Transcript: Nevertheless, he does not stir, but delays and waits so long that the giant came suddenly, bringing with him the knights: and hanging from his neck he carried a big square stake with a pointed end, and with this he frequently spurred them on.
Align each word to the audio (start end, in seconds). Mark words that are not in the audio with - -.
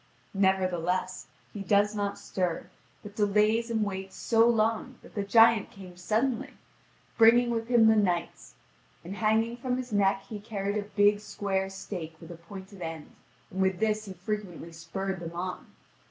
Nevertheless, 0.33 1.27
he 1.53 1.61
does 1.61 1.93
not 1.93 2.17
stir, 2.17 2.71
but 3.03 3.15
delays 3.15 3.69
and 3.69 3.83
waits 3.85 4.15
so 4.17 4.49
long 4.49 4.95
that 5.03 5.13
the 5.13 5.21
giant 5.23 5.69
came 5.69 5.95
suddenly, 5.95 6.55
bringing 7.19 7.51
with 7.51 7.67
him 7.67 7.85
the 7.85 7.95
knights: 7.95 8.55
and 9.03 9.17
hanging 9.17 9.57
from 9.57 9.77
his 9.77 9.93
neck 9.93 10.23
he 10.27 10.39
carried 10.39 10.75
a 10.75 10.81
big 10.95 11.19
square 11.19 11.69
stake 11.69 12.15
with 12.19 12.31
a 12.31 12.35
pointed 12.35 12.81
end, 12.81 13.11
and 13.51 13.61
with 13.61 13.77
this 13.79 14.05
he 14.05 14.13
frequently 14.13 14.71
spurred 14.71 15.19
them 15.19 15.35
on. 15.35 15.67